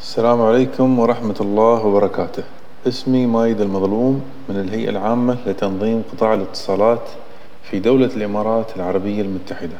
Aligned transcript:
السلام 0.00 0.42
عليكم 0.42 0.98
ورحمة 0.98 1.36
الله 1.40 1.86
وبركاته. 1.86 2.42
اسمي 2.86 3.26
مايد 3.26 3.60
المظلوم 3.60 4.22
من 4.48 4.60
الهيئة 4.60 4.90
العامة 4.90 5.38
لتنظيم 5.46 6.02
قطاع 6.12 6.34
الاتصالات 6.34 7.08
في 7.62 7.78
دولة 7.78 8.06
الإمارات 8.06 8.76
العربية 8.76 9.22
المتحدة. 9.22 9.76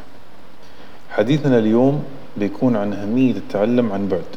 حديثنا 1.10 1.58
اليوم 1.58 2.04
بيكون 2.37 2.76
عن 2.76 2.92
أهمية 2.92 3.32
التعلم 3.32 3.92
عن 3.92 4.08
بعد 4.08 4.30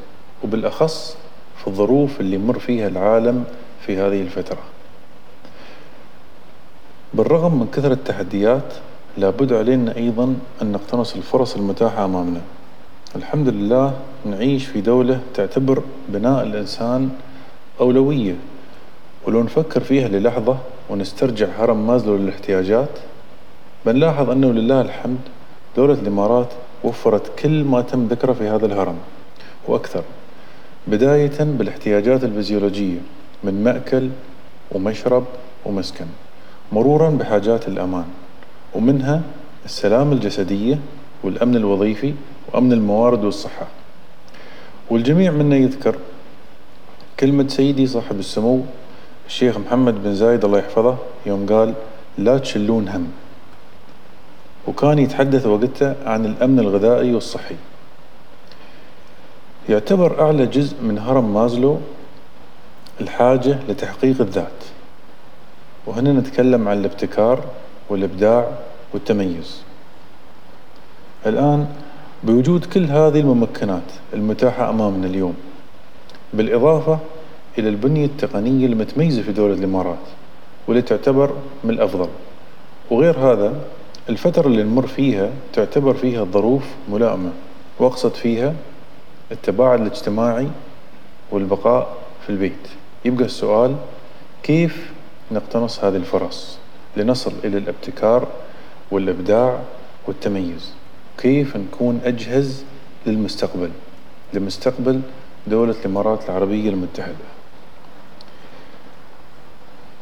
وبالأخص 0.44 1.18
في 1.62 1.68
الظروف 1.68 2.20
اللي 2.20 2.36
يمر 2.36 2.60
فيها 2.60 2.88
العالم 2.88 3.44
في 3.86 3.98
هذه 3.98 4.22
الفترة. 4.22 4.64
بالرغم 7.14 7.60
من 7.60 7.68
كثرة 7.74 7.94
التحديات 7.94 8.74
لابد 9.18 9.54
علينا 9.54 9.96
أيضا 9.96 10.36
أن 10.62 10.72
نقتنص 10.72 11.16
الفرص 11.16 11.56
المتاحة 11.56 12.06
أمامنا. 12.06 12.42
الحمد 13.16 13.48
لله 13.50 13.94
نعيش 14.26 14.66
في 14.66 14.82
دولة 14.82 15.20
تعتبر 15.34 15.84
بناء 16.10 16.44
الإنسان 16.44 17.10
أولوية 17.82 18.36
ولو 19.26 19.44
نفكر 19.44 19.80
فيها 19.84 20.08
للحظة 20.08 20.58
ونسترجع 20.90 21.48
هرم 21.60 21.88
مازلو 21.88 22.16
للاحتياجات 22.18 22.90
بنلاحظ 23.86 24.30
أنه 24.30 24.52
لله 24.52 24.82
الحمد 24.82 25.20
دولة 25.78 25.94
الإمارات 25.94 26.48
وفرت 26.84 27.40
كل 27.40 27.64
ما 27.64 27.82
تم 27.82 28.08
ذكره 28.08 28.34
في 28.34 28.48
هذا 28.48 28.66
الهرم 28.66 28.98
وأكثر 29.68 30.04
بداية 30.88 31.38
بالاحتياجات 31.40 32.24
الفيزيولوجية 32.24 32.98
من 33.44 33.64
مأكل 33.64 34.10
ومشرب 34.72 35.26
ومسكن 35.66 36.06
مرورا 36.72 37.10
بحاجات 37.10 37.68
الأمان 37.68 38.06
ومنها 38.76 39.22
السلامة 39.66 40.14
الجسدية 40.14 40.80
والأمن 41.24 41.56
الوظيفي 41.56 42.14
وأمن 42.54 42.74
الموارد 42.74 43.24
والصحة. 43.24 43.68
والجميع 44.90 45.32
منا 45.32 45.56
يذكر 45.56 45.96
كلمة 47.20 47.48
سيدي 47.48 47.88
صاحب 47.88 48.20
السمو 48.20 48.62
الشيخ 49.28 49.58
محمد 49.58 50.04
بن 50.04 50.16
زايد 50.16 50.46
الله 50.46 50.60
يحفظه 50.60 50.98
يوم 51.26 51.46
قال 51.50 51.74
لا 52.18 52.38
تشلون 52.38 52.88
هم. 52.88 53.12
وكان 54.68 55.00
يتحدث 55.00 55.46
وقتها 55.46 55.96
عن 56.06 56.26
الأمن 56.26 56.60
الغذائي 56.60 57.14
والصحي. 57.14 57.56
يعتبر 59.70 60.22
أعلى 60.22 60.46
جزء 60.46 60.82
من 60.82 61.00
هرم 61.00 61.34
مازلو 61.34 61.78
الحاجة 63.02 63.60
لتحقيق 63.70 64.22
الذات. 64.22 64.64
وهنا 65.86 66.14
نتكلم 66.14 66.68
عن 66.68 66.78
الابتكار 66.78 67.44
والإبداع 67.90 68.48
والتميز. 68.94 69.62
الآن 71.26 71.68
بوجود 72.24 72.66
كل 72.66 72.86
هذه 72.86 73.20
الممكنات 73.20 73.84
المتاحة 74.14 74.70
أمامنا 74.70 75.08
اليوم 75.08 75.36
بالإضافة 76.34 77.00
إلى 77.58 77.70
البنية 77.70 78.06
التقنية 78.06 78.66
المتميزة 78.66 79.22
في 79.22 79.32
دولة 79.32 79.54
الإمارات 79.54 79.98
واللي 80.68 80.82
تعتبر 80.82 81.34
من 81.64 81.70
الأفضل. 81.70 82.10
وغير 82.92 83.18
هذا 83.20 83.62
الفترة 84.10 84.48
اللي 84.48 84.64
نمر 84.64 84.88
فيها 84.88 85.30
تعتبر 85.54 85.94
فيها 85.94 86.22
الظروف 86.22 86.64
ملائمة 86.90 87.30
وأقصد 87.80 88.14
فيها 88.14 88.54
التباعد 89.32 89.82
الاجتماعي 89.82 90.48
والبقاء 91.32 91.98
في 92.26 92.30
البيت. 92.30 92.68
يبقى 93.06 93.26
السؤال 93.26 93.76
كيف 94.44 94.92
نقتنص 95.32 95.84
هذه 95.84 95.96
الفرص 95.96 96.58
لنصل 96.98 97.32
إلى 97.44 97.58
الابتكار 97.58 98.28
والإبداع 98.92 99.60
والتميز؟ 100.08 100.79
كيف 101.22 101.58
نكون 101.58 102.02
أجهز 102.06 102.64
للمستقبل؟ 103.06 103.70
لمستقبل 104.34 105.02
دولة 105.48 105.76
الإمارات 105.80 106.30
العربية 106.30 106.70
المتحدة. 106.70 107.26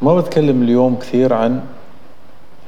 ما 0.02 0.16
بتكلم 0.20 0.64
اليوم 0.64 0.95
كثير 0.95 1.34
عن 1.34 1.62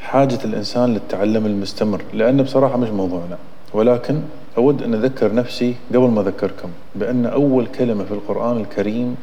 حاجة 0.01 0.39
الإنسان 0.45 0.93
للتعلم 0.93 1.45
المستمر 1.45 2.01
لأنه 2.13 2.43
بصراحة 2.43 2.77
مش 2.77 2.89
موضوعنا. 2.89 3.37
ولكن 3.73 4.21
أود 4.57 4.83
أن 4.83 4.93
أذكر 4.93 5.33
نفسي 5.33 5.75
قبل 5.89 6.07
ما 6.09 6.21
أذكركم 6.21 6.69
بأن 6.95 7.25
أول 7.25 7.67
كلمة 7.67 8.03
في 8.03 8.11
القرآن 8.11 8.57
الكريم 8.57 9.15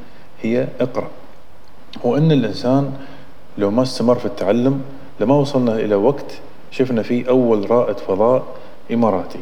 هي 0.42 0.68
اقرأ. 0.80 1.08
وأن 2.04 2.32
الإنسان 2.32 2.92
لو 3.58 3.70
ما 3.70 3.82
استمر 3.82 4.14
في 4.14 4.26
التعلم 4.26 4.82
لما 5.20 5.34
وصلنا 5.34 5.74
إلى 5.74 5.94
وقت 5.94 6.40
شفنا 6.70 7.02
فيه 7.02 7.28
أول 7.28 7.70
رائد 7.70 7.98
فضاء 7.98 8.44
إماراتي 8.92 9.38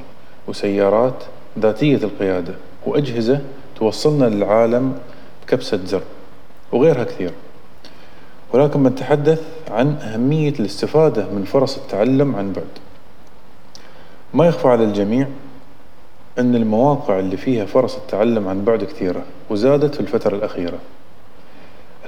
وسيارات 0.49 1.25
ذاتية 1.59 1.97
القيادة 1.97 2.55
وأجهزة 2.87 3.41
توصلنا 3.77 4.25
للعالم 4.25 4.99
بكبسة 5.43 5.81
زر 5.85 6.03
وغيرها 6.73 7.05
كثير. 7.05 7.33
ولكن 8.53 8.83
بنتحدث 8.83 9.43
عن 9.71 9.97
أهمية 9.97 10.53
الاستفادة 10.61 11.23
من 11.23 11.45
فرص 11.45 11.77
التعلم 11.77 12.37
عن 12.37 12.53
بعد. 12.53 12.65
ما 14.35 14.47
يخفى 14.47 14.69
على 14.69 14.85
الجميع 14.85 15.27
أن 16.39 16.55
المواقع 16.55 17.19
اللي 17.19 17.37
فيها 17.37 17.65
فرص 17.65 17.97
التعلم 17.97 18.49
عن 18.49 18.65
بعد 18.65 18.85
كثيرة 18.85 19.23
وزادت 19.51 19.95
في 19.95 20.01
الفترة 20.01 20.37
الأخيرة. 20.37 20.79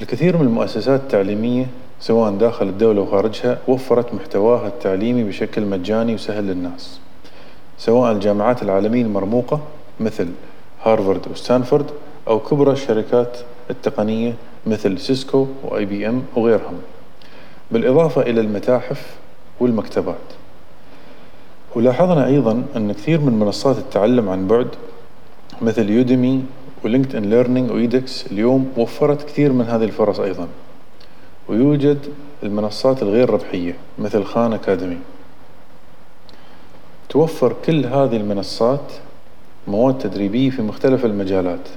الكثير 0.01 0.37
من 0.37 0.47
المؤسسات 0.47 1.01
التعليمية 1.01 1.67
سواء 2.01 2.33
داخل 2.33 2.69
الدولة 2.69 3.01
وخارجها 3.01 3.59
وفرت 3.69 4.15
محتواها 4.15 4.67
التعليمي 4.67 5.25
بشكل 5.25 5.63
مجاني 5.63 6.15
وسهل 6.15 6.45
للناس. 6.45 7.01
سواء 7.79 8.13
الجامعات 8.13 8.63
العالمية 8.63 9.03
المرموقة 9.03 9.61
مثل 10.01 10.29
هارفارد 10.83 11.29
وستانفورد 11.33 11.87
أو 12.29 12.41
كبرى 12.41 12.73
الشركات 12.73 13.39
التقنية 13.71 14.35
مثل 14.67 14.99
Cisco 14.99 15.47
و 15.65 15.85
IBM 15.85 16.23
وغيرهم 16.37 16.79
بالإضافة 17.71 18.23
إلى 18.23 18.41
المتاحف 18.41 19.17
والمكتبات. 19.61 20.17
ولاحظنا 21.75 22.27
أيضا 22.27 22.63
أن 22.77 22.93
كثير 22.93 23.21
من 23.21 23.33
منصات 23.33 23.79
التعلم 23.79 24.29
عن 24.29 24.47
بعد 24.47 24.69
مثل 25.63 25.91
يوديمي 25.91 26.45
ولينكد 26.85 27.17
إن 27.17 27.31
ليرنينج 27.31 27.71
وإيدكس 27.71 28.27
اليوم 28.27 28.73
وفرت 28.77 29.23
كثير 29.23 29.53
من 29.53 29.65
هذه 29.65 29.85
الفرص 29.85 30.21
أيضا. 30.21 30.49
ويوجد 31.49 31.99
المنصات 32.43 33.03
الغير 33.03 33.31
ربحية 33.31 33.77
مثل 33.99 34.25
خان 34.25 34.53
أكاديمي. 34.53 34.99
توفر 37.17 37.55
كل 37.65 37.87
هذه 37.87 38.17
المنصات 38.17 38.93
مواد 39.69 39.99
تدريبية 39.99 40.51
في 40.51 40.63
مختلف 40.63 41.05
المجالات. 41.05 41.69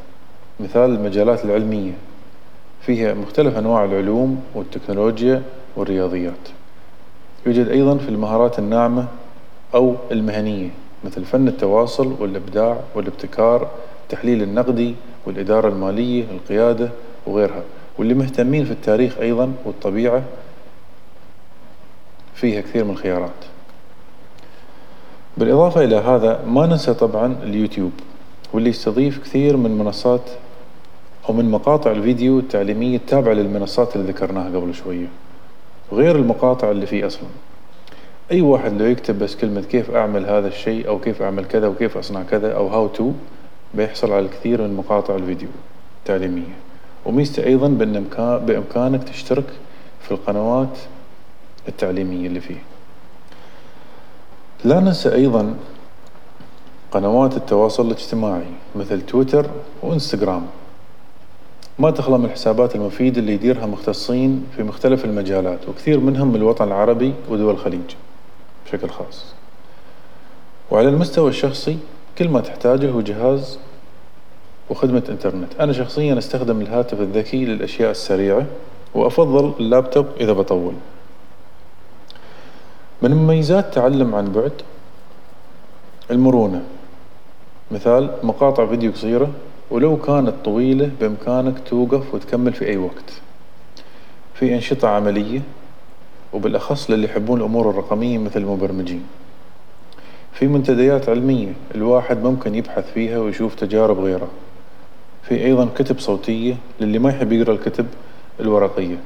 مثال 0.59 0.89
المجالات 0.89 1.45
العلمية. 1.45 1.91
فيها 2.81 3.13
مختلف 3.13 3.57
أنواع 3.57 3.85
العلوم 3.85 4.43
والتكنولوجيا 4.55 5.41
والرياضيات. 5.75 6.49
يوجد 7.45 7.67
أيضا 7.67 7.97
في 7.97 8.09
المهارات 8.09 8.59
الناعمة 8.59 9.07
أو 9.75 9.95
المهنية 10.11 10.69
مثل 11.03 11.25
فن 11.25 11.47
التواصل 11.47 12.15
والإبداع 12.19 12.79
والابتكار 12.95 13.67
التحليل 14.03 14.43
النقدي 14.43 14.95
والإدارة 15.25 15.69
المالية 15.69 16.23
القيادة 16.31 16.89
وغيرها. 17.27 17.63
واللي 17.97 18.13
مهتمين 18.13 18.65
في 18.65 18.71
التاريخ 18.71 19.17
أيضا 19.17 19.53
والطبيعة 19.65 20.23
فيها 22.35 22.61
كثير 22.61 22.83
من 22.83 22.91
الخيارات. 22.91 23.58
بالإضافة 25.39 25.83
إلى 25.83 25.95
هذا 25.95 26.45
ما 26.47 26.65
ننسى 26.65 26.93
طبعا 26.93 27.35
اليوتيوب 27.43 27.91
واللي 28.53 28.69
يستضيف 28.69 29.19
كثير 29.19 29.57
من 29.57 29.77
منصات 29.77 30.21
أو 31.29 31.33
من 31.33 31.51
مقاطع 31.51 31.91
الفيديو 31.91 32.39
التعليمية 32.39 32.97
التابعة 32.97 33.33
للمنصات 33.33 33.95
اللي 33.95 34.11
ذكرناها 34.11 34.57
قبل 34.57 34.73
شوية 34.73 35.07
غير 35.91 36.15
المقاطع 36.15 36.71
اللي 36.71 36.85
فيه 36.85 37.07
أصلا. 37.07 37.27
أي 38.31 38.41
واحد 38.41 38.81
لو 38.81 38.85
يكتب 38.85 39.19
بس 39.19 39.35
كلمة 39.35 39.61
كيف 39.61 39.91
أعمل 39.91 40.25
هذا 40.25 40.47
الشيء 40.47 40.87
أو 40.87 40.99
كيف 40.99 41.21
أعمل 41.21 41.45
كذا 41.45 41.67
وكيف 41.67 41.97
أصنع 41.97 42.23
كذا 42.23 42.55
أو 42.55 42.67
هاو 42.67 42.87
تو 42.87 43.11
بيحصل 43.73 44.11
على 44.11 44.25
الكثير 44.25 44.61
من 44.61 44.73
مقاطع 44.73 45.15
الفيديو 45.15 45.49
التعليمية. 45.99 46.55
وميزته 47.05 47.43
أيضا 47.43 47.67
بأن 47.67 48.05
بإمكانك 48.45 49.03
تشترك 49.03 49.45
في 50.01 50.11
القنوات 50.11 50.77
التعليمية 51.67 52.27
اللي 52.27 52.39
فيه. 52.39 52.78
لا 54.63 54.79
ننسى 54.79 55.15
أيضا 55.15 55.55
قنوات 56.91 57.37
التواصل 57.37 57.87
الاجتماعي 57.87 58.51
مثل 58.75 59.01
تويتر 59.01 59.45
وإنستغرام. 59.83 60.47
ما 61.79 61.91
تخلى 61.91 62.17
من 62.17 62.25
الحسابات 62.25 62.75
المفيدة 62.75 63.19
اللي 63.19 63.33
يديرها 63.33 63.65
مختصين 63.65 64.45
في 64.55 64.63
مختلف 64.63 65.05
المجالات 65.05 65.69
وكثير 65.69 65.99
منهم 65.99 66.27
من 66.27 66.35
الوطن 66.35 66.67
العربي 66.67 67.13
ودول 67.29 67.53
الخليج 67.53 67.95
بشكل 68.65 68.89
خاص. 68.89 69.25
وعلى 70.71 70.89
المستوى 70.89 71.29
الشخصي 71.29 71.77
كل 72.17 72.29
ما 72.29 72.39
تحتاجه 72.39 72.91
هو 72.91 73.01
جهاز 73.01 73.59
وخدمة 74.69 75.03
إنترنت. 75.09 75.55
أنا 75.59 75.73
شخصيا 75.73 76.17
أستخدم 76.17 76.61
الهاتف 76.61 77.01
الذكي 77.01 77.45
للأشياء 77.45 77.91
السريعة 77.91 78.45
وأفضل 78.95 79.53
اللابتوب 79.59 80.05
إذا 80.19 80.33
بطول. 80.33 80.73
من 83.01 83.11
مميزات 83.11 83.73
تعلم 83.73 84.15
عن 84.15 84.31
بعد؟ 84.31 84.51
المرونة. 86.11 86.63
مثال 87.71 88.11
مقاطع 88.23 88.65
فيديو 88.65 88.91
قصيرة 88.91 89.29
ولو 89.71 89.97
كانت 89.97 90.33
طويلة 90.45 90.91
بإمكانك 90.99 91.53
توقف 91.69 92.13
وتكمل 92.13 92.53
في 92.53 92.67
أي 92.67 92.77
وقت. 92.77 93.21
في 94.33 94.55
أنشطة 94.55 94.87
عملية 94.87 95.41
وبالأخص 96.33 96.91
للي 96.91 97.05
يحبون 97.05 97.39
الأمور 97.39 97.69
الرقمية 97.69 98.17
مثل 98.17 98.39
المبرمجين. 98.39 99.03
في 100.33 100.47
منتديات 100.47 101.09
علمية 101.09 101.53
الواحد 101.75 102.23
ممكن 102.23 102.55
يبحث 102.55 102.91
فيها 102.93 103.19
ويشوف 103.19 103.55
تجارب 103.55 103.99
غيره 103.99 104.27
في 105.23 105.45
أيضا 105.45 105.69
كتب 105.75 105.99
صوتية 105.99 106.55
للي 106.81 106.99
ما 106.99 107.09
يحب 107.09 107.31
يقرأ 107.31 107.53
الكتب 107.53 107.85
الورقية. 108.39 108.97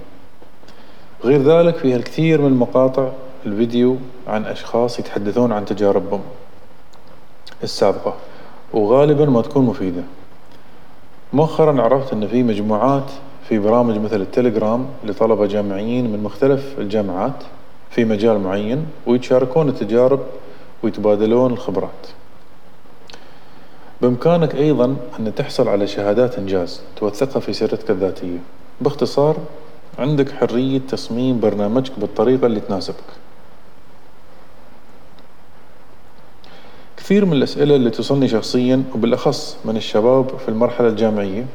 غير 1.23 1.41
ذلك 1.41 1.75
فيها 1.75 1.95
الكثير 1.95 2.41
من 2.41 2.47
المقاطع 2.47 3.11
الفيديو 3.45 3.97
عن 4.27 4.45
أشخاص 4.45 4.99
يتحدثون 4.99 5.51
عن 5.51 5.65
تجاربهم 5.65 6.21
السابقة 7.63 8.13
وغالبا 8.73 9.25
ما 9.25 9.41
تكون 9.41 9.65
مفيدة. 9.65 10.03
مؤخرا 11.33 11.81
عرفت 11.81 12.13
أن 12.13 12.27
في 12.27 12.43
مجموعات 12.43 13.11
في 13.49 13.59
برامج 13.59 13.97
مثل 13.97 14.21
التليجرام 14.21 14.85
لطلبة 15.03 15.45
جامعيين 15.45 16.11
من 16.11 16.23
مختلف 16.23 16.79
الجامعات 16.79 17.43
في 17.89 18.05
مجال 18.05 18.39
معين 18.39 18.85
ويتشاركون 19.07 19.69
التجارب 19.69 20.19
ويتبادلون 20.83 21.53
الخبرات. 21.53 22.07
بإمكانك 24.01 24.55
أيضا 24.55 24.95
أن 25.19 25.35
تحصل 25.35 25.67
على 25.67 25.87
شهادات 25.87 26.37
إنجاز 26.37 26.81
توثقها 26.95 27.39
في 27.39 27.53
سيرتك 27.53 27.91
الذاتية. 27.91 28.37
باختصار 28.81 29.37
عندك 29.99 30.31
حرية 30.31 30.79
تصميم 30.79 31.39
برنامجك 31.39 31.91
بالطريقة 31.99 32.45
اللي 32.45 32.59
تناسبك. 32.59 33.22
كثير 37.03 37.25
من 37.25 37.33
الأسئلة 37.33 37.75
اللي 37.75 37.89
توصلني 37.89 38.27
شخصيا 38.27 38.83
وبالأخص 38.95 39.57
من 39.65 39.77
الشباب 39.77 40.37
في 40.37 40.49
المرحلة 40.49 40.87
الجامعية 40.87 41.45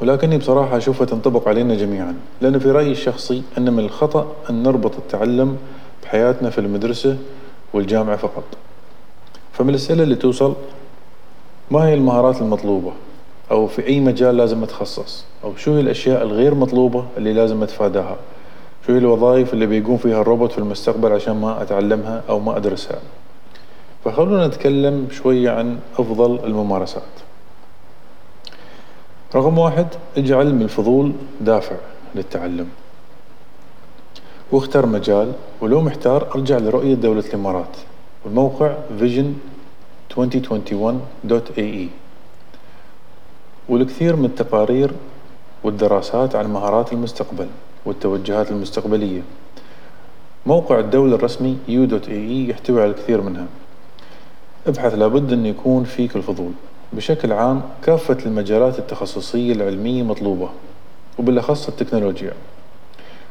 ولكني 0.00 0.38
بصراحة 0.38 0.76
أشوفها 0.76 1.06
تنطبق 1.06 1.48
علينا 1.48 1.74
جميعا 1.74 2.14
لأن 2.40 2.58
في 2.58 2.70
رأيي 2.70 2.92
الشخصي 2.92 3.42
أن 3.58 3.72
من 3.72 3.84
الخطأ 3.84 4.32
أن 4.50 4.62
نربط 4.62 4.96
التعلم 4.96 5.56
بحياتنا 6.02 6.50
في 6.50 6.58
المدرسة 6.58 7.16
والجامعة 7.74 8.16
فقط. 8.16 8.44
فمن 9.52 9.70
الأسئلة 9.70 10.02
اللي 10.02 10.14
توصل 10.14 10.54
ما 11.70 11.80
هي 11.88 11.94
المهارات 11.94 12.40
المطلوبة؟ 12.40 12.92
أو 13.50 13.66
في 13.66 13.86
أي 13.86 14.00
مجال 14.00 14.36
لازم 14.36 14.62
أتخصص؟ 14.62 15.24
أو 15.44 15.56
شو 15.56 15.74
هي 15.74 15.80
الأشياء 15.80 16.22
الغير 16.22 16.54
مطلوبة 16.54 17.04
اللي 17.16 17.32
لازم 17.32 17.62
أتفاداها؟ 17.62 18.16
شو 18.86 18.92
هي 18.92 18.98
الوظائف 18.98 19.52
اللي 19.52 19.66
بيقوم 19.66 19.96
فيها 19.96 20.20
الروبوت 20.20 20.52
في 20.52 20.58
المستقبل 20.58 21.12
عشان 21.12 21.36
ما 21.36 21.62
أتعلمها 21.62 22.22
أو 22.28 22.40
ما 22.40 22.56
أدرسها؟ 22.56 22.98
فخلونا 24.04 24.46
نتكلم 24.46 25.08
شوية 25.10 25.50
عن 25.50 25.78
أفضل 25.98 26.44
الممارسات. 26.44 27.02
رقم 29.34 29.58
واحد 29.58 29.86
اجعل 30.16 30.54
من 30.54 30.62
الفضول 30.62 31.12
دافع 31.40 31.76
للتعلم. 32.14 32.68
واختر 34.52 34.86
مجال 34.86 35.32
ولو 35.60 35.80
محتار 35.80 36.34
ارجع 36.34 36.58
لرؤية 36.58 36.94
دولة 36.94 37.24
الإمارات. 37.28 37.76
والموقع 38.24 38.74
vision2021.ae 39.00 41.88
والكثير 43.68 44.16
من 44.16 44.24
التقارير 44.24 44.90
والدراسات 45.64 46.36
عن 46.36 46.52
مهارات 46.52 46.92
المستقبل 46.92 47.46
والتوجهات 47.84 48.50
المستقبلية. 48.50 49.22
موقع 50.46 50.78
الدولة 50.78 51.14
الرسمي 51.14 51.56
u.ae 51.68 52.50
يحتوي 52.50 52.82
على 52.82 52.90
الكثير 52.90 53.20
منها. 53.20 53.46
ابحث 54.66 54.94
لابد 54.94 55.32
أن 55.32 55.46
يكون 55.46 55.84
فيك 55.84 56.16
الفضول. 56.16 56.52
بشكل 56.92 57.32
عام 57.32 57.62
كافة 57.82 58.18
المجالات 58.26 58.78
التخصصية 58.78 59.52
العلمية 59.52 60.02
مطلوبة 60.02 60.48
وبالأخص 61.18 61.68
التكنولوجيا. 61.68 62.32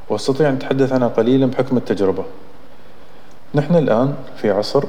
وأستطيع 0.10 0.50
أن 0.50 0.54
أتحدث 0.54 0.94
عنها 0.94 1.08
قليلا 1.08 1.46
بحكم 1.46 1.78
التجربة. 1.78 2.24
نحن 3.56 3.76
الآن 3.76 4.14
في 4.38 4.52
عصر 4.52 4.84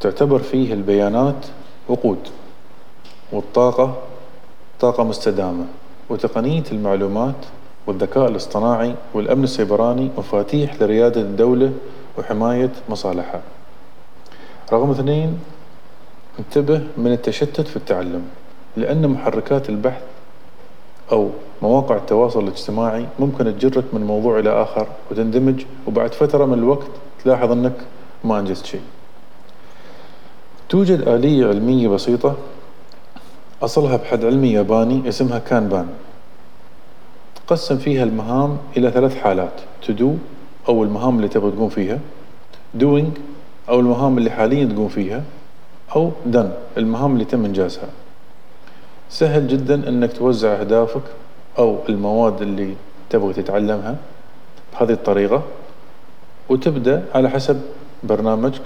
تعتبر 0.00 0.38
فيه 0.38 0.74
البيانات 0.74 1.46
وقود 1.88 2.18
والطاقة 3.32 3.98
طاقة 4.80 5.04
مستدامة 5.04 5.64
وتقنية 6.10 6.64
المعلومات 6.72 7.34
والذكاء 7.86 8.28
الاصطناعي 8.28 8.94
والأمن 9.14 9.44
السيبراني 9.44 10.10
مفاتيح 10.18 10.82
لريادة 10.82 11.20
الدولة 11.20 11.72
وحماية 12.18 12.70
مصالحها. 12.88 13.40
رقم 14.72 14.90
اثنين 14.90 15.38
انتبه 16.40 16.82
من 16.96 17.12
التشتت 17.12 17.68
في 17.68 17.76
التعلم 17.76 18.22
لأن 18.76 19.08
محركات 19.08 19.68
البحث 19.68 20.02
أو 21.12 21.30
مواقع 21.62 21.96
التواصل 21.96 22.44
الاجتماعي 22.44 23.06
ممكن 23.18 23.58
تجرك 23.58 23.84
من 23.92 24.00
موضوع 24.00 24.38
إلى 24.38 24.62
آخر 24.62 24.86
وتندمج 25.10 25.64
وبعد 25.86 26.14
فترة 26.14 26.44
من 26.44 26.58
الوقت 26.58 26.86
تلاحظ 27.24 27.52
أنك 27.52 27.72
ما 28.24 28.38
أنجزت 28.38 28.66
شيء. 28.66 28.80
توجد 30.68 31.08
آلية 31.08 31.46
علمية 31.46 31.88
بسيطة 31.88 32.36
أصلها 33.62 33.96
بحد 33.96 34.24
علمي 34.24 34.52
ياباني 34.52 35.08
اسمها 35.08 35.38
كانبان. 35.38 35.88
تقسم 37.46 37.78
فيها 37.78 38.04
المهام 38.04 38.56
إلى 38.76 38.90
ثلاث 38.90 39.16
حالات 39.16 39.60
to 39.86 39.90
do 39.90 40.06
أو 40.68 40.84
المهام 40.84 41.16
اللي 41.16 41.28
تبغى 41.28 41.50
تقوم 41.50 41.68
فيها 41.68 41.98
doing 42.78 43.06
أو 43.68 43.80
المهام 43.80 44.18
اللي 44.18 44.30
حاليا 44.30 44.64
تقوم 44.64 44.88
فيها 44.88 45.22
أو 45.96 46.10
done 46.32 46.78
المهام 46.78 47.12
اللي 47.12 47.24
تم 47.24 47.44
إنجازها. 47.44 47.88
سهل 49.10 49.48
جدا 49.48 49.88
أنك 49.88 50.12
توزع 50.12 50.60
أهدافك 50.60 51.02
أو 51.58 51.78
المواد 51.88 52.42
اللي 52.42 52.74
تبغى 53.10 53.32
تتعلمها 53.32 53.96
بهذه 54.72 54.92
الطريقة 54.92 55.42
وتبدأ 56.48 57.04
على 57.14 57.30
حسب 57.30 57.60
برنامجك 58.02 58.62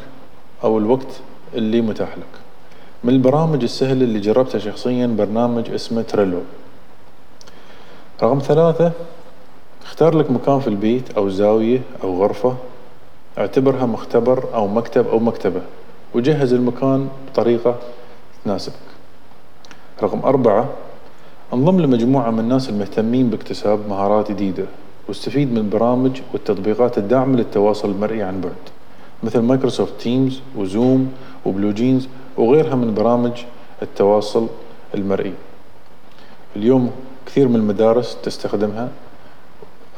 أو 0.65 0.79
الوقت 0.79 1.21
اللي 1.55 1.81
متاح 1.81 2.19
لك. 2.19 2.35
من 3.05 3.12
البرامج 3.12 3.62
السهلة 3.62 4.05
اللي 4.05 4.21
جربتها 4.21 4.59
شخصيا 4.59 5.06
برنامج 5.06 5.71
اسمه 5.71 6.03
تريلو 6.03 6.41
رقم 8.23 8.38
ثلاثة 8.38 8.93
اختار 9.82 10.17
لك 10.17 10.31
مكان 10.31 10.61
في 10.61 10.69
البيت 10.69 11.11
أو 11.17 11.29
زاوية 11.29 11.81
أو 12.03 12.23
غرفة 12.23 12.56
اعتبرها 13.38 13.87
مختبر 13.87 14.44
أو 14.55 14.67
مكتب 14.67 15.09
أو 15.09 15.19
مكتبة. 15.19 15.61
وجهز 16.14 16.52
المكان 16.52 17.08
بطريقة 17.28 17.78
تناسبك. 18.44 18.75
رقم 20.02 20.19
أربعة 20.19 20.69
انضم 21.52 21.81
لمجموعة 21.81 22.31
من 22.31 22.38
الناس 22.40 22.69
المهتمين 22.69 23.30
باكتساب 23.30 23.88
مهارات 23.88 24.30
جديدة 24.30 24.64
واستفيد 25.09 25.52
من 25.52 25.59
البرامج 25.59 26.21
والتطبيقات 26.33 26.99
الداعمة 26.99 27.37
للتواصل 27.37 27.90
المرئي 27.90 28.23
عن 28.23 28.40
بعد 28.40 28.52
مثل 29.23 29.38
Microsoft 29.40 30.00
Teams 30.00 30.40
و 30.57 30.66
Zoom 30.66 31.03
و 31.03 31.12
BlueJeans 31.47 32.09
وغيرها 32.37 32.75
من 32.75 32.94
برامج 32.94 33.33
التواصل 33.83 34.47
المرئي. 34.94 35.33
اليوم 36.56 36.90
كثير 37.26 37.49
من 37.49 37.56
المدارس 37.56 38.16
تستخدمها 38.23 38.88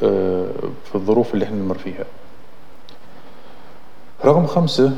آه، 0.03 0.47
في 0.85 0.95
الظروف 0.95 1.35
اللي 1.35 1.45
إحنا 1.45 1.57
نمر 1.57 1.79
فيها. 1.79 2.05
رقم 4.25 4.47
خمسة 4.47 4.93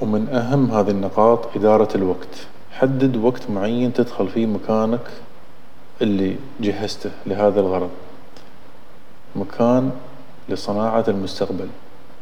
ومن 0.00 0.28
أهم 0.28 0.70
هذه 0.70 0.90
النقاط 0.90 1.56
إدارة 1.56 1.88
الوقت. 1.94 2.46
حدد 2.72 3.16
وقت 3.16 3.50
معين 3.50 3.92
تدخل 3.92 4.28
فيه 4.28 4.46
مكانك 4.46 5.00
اللي 6.02 6.36
جهزته 6.60 7.10
لهذا 7.26 7.60
الغرض. 7.60 7.90
مكان 9.36 9.90
لصناعة 10.48 11.04
المستقبل. 11.08 11.68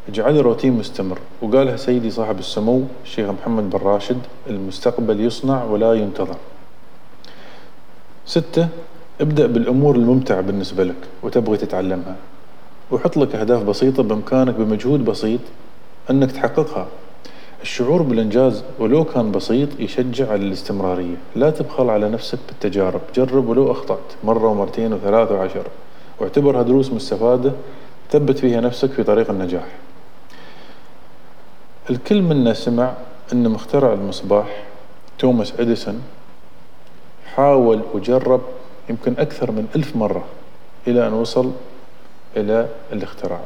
اجعله 0.08 0.40
روتين 0.40 0.72
مستمر. 0.72 1.18
وقالها 1.42 1.76
سيدي 1.76 2.10
صاحب 2.10 2.38
السمو 2.38 2.82
الشيخ 3.04 3.30
محمد 3.30 3.70
بن 3.70 3.78
راشد 3.78 4.18
المستقبل 4.46 5.20
يصنع 5.20 5.64
ولا 5.64 5.94
ينتظر. 5.94 6.36
ستة 8.26 8.68
ابدأ 9.20 9.46
بالأمور 9.46 9.96
الممتعة 9.96 10.40
بالنسبة 10.40 10.84
لك 10.84 10.96
وتبغي 11.22 11.56
تتعلمها. 11.56 12.16
وحط 12.90 13.16
لك 13.16 13.34
أهداف 13.34 13.62
بسيطة 13.62 14.02
بإمكانك 14.02 14.54
بمجهود 14.54 15.04
بسيط 15.04 15.40
أنك 16.10 16.32
تحققها. 16.32 16.86
الشعور 17.64 18.02
بالإنجاز 18.02 18.64
ولو 18.78 19.04
كان 19.04 19.32
بسيط 19.32 19.68
يشجع 19.80 20.30
على 20.30 20.42
الاستمرارية. 20.42 21.16
لا 21.36 21.50
تبخل 21.50 21.90
على 21.90 22.08
نفسك 22.08 22.38
بالتجارب. 22.48 23.00
جرب 23.14 23.48
ولو 23.48 23.72
أخطأت 23.72 24.12
مرة 24.24 24.48
ومرتين 24.48 24.92
وثلاث 24.92 25.32
وعشر. 25.32 25.66
واعتبرها 26.20 26.62
دروس 26.62 26.92
مستفادة 26.92 27.52
ثبت 28.10 28.38
فيها 28.38 28.60
نفسك 28.60 28.90
في 28.90 29.02
طريق 29.02 29.30
النجاح. 29.30 29.66
الكل 31.90 32.22
منا 32.22 32.54
سمع 32.54 32.92
أن 33.32 33.48
مخترع 33.48 33.92
المصباح 33.92 34.64
توماس 35.18 35.52
إديسون 35.60 36.02
حاول 37.34 37.80
وجرب 37.94 38.40
يمكن 38.90 39.14
أكثر 39.18 39.50
من 39.50 39.66
ألف 39.76 39.96
مرة 39.96 40.24
إلى 40.86 41.06
أن 41.06 41.12
وصل 41.12 41.52
إلى 42.36 42.68
الاختراع. 42.92 43.40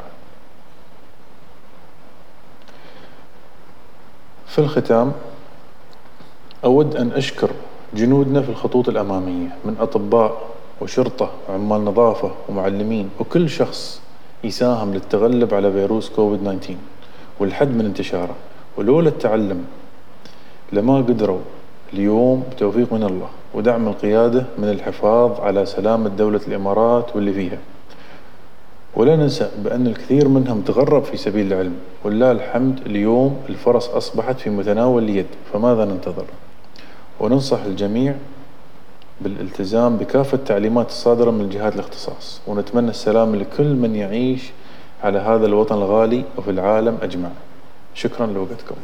في 4.58 4.64
الختام 4.64 5.12
أود 6.64 6.96
أن 6.96 7.12
أشكر 7.12 7.50
جنودنا 7.94 8.42
في 8.42 8.48
الخطوط 8.48 8.88
الأمامية 8.88 9.56
من 9.64 9.76
أطباء 9.80 10.42
وشرطة 10.80 11.30
وعمال 11.48 11.84
نظافة 11.84 12.30
ومعلمين 12.48 13.10
وكل 13.20 13.50
شخص 13.50 14.00
يساهم 14.44 14.94
للتغلب 14.94 15.54
على 15.54 15.72
فيروس 15.72 16.10
كوفيد 16.10 16.40
19 16.40 16.74
والحد 17.40 17.68
من 17.68 17.84
انتشاره. 17.84 18.34
ولولا 18.76 19.08
التعلم 19.08 19.64
لما 20.72 20.96
قدروا 20.96 21.40
اليوم 21.92 22.44
بتوفيق 22.52 22.92
من 22.92 23.02
الله 23.02 23.28
ودعم 23.54 23.88
القيادة 23.88 24.44
من 24.58 24.70
الحفاظ 24.70 25.40
على 25.40 25.66
سلامة 25.66 26.08
دولة 26.08 26.40
الإمارات 26.48 27.16
واللي 27.16 27.32
فيها. 27.32 27.58
ولا 28.96 29.16
ننسى 29.16 29.50
بأن 29.64 29.86
الكثير 29.86 30.28
منهم 30.28 30.60
تغرب 30.60 31.04
في 31.04 31.16
سبيل 31.16 31.52
العلم 31.52 31.74
ولله 32.04 32.32
الحمد 32.32 32.80
اليوم 32.86 33.36
الفرص 33.48 33.88
أصبحت 33.88 34.40
في 34.40 34.50
متناول 34.50 35.02
اليد 35.02 35.26
فماذا 35.52 35.84
ننتظر؟ 35.84 36.24
وننصح 37.20 37.62
الجميع 37.62 38.14
بالالتزام 39.20 39.96
بكافة 39.96 40.36
التعليمات 40.36 40.88
الصادرة 40.88 41.30
من 41.30 41.48
جهات 41.48 41.74
الاختصاص 41.74 42.40
ونتمنى 42.46 42.90
السلام 42.90 43.36
لكل 43.36 43.74
من 43.74 43.96
يعيش 43.96 44.50
على 45.02 45.18
هذا 45.18 45.46
الوطن 45.46 45.74
الغالي 45.74 46.24
وفي 46.38 46.50
العالم 46.50 46.98
أجمع 47.02 47.28
شكرا 47.94 48.26
لوقتكم. 48.26 48.76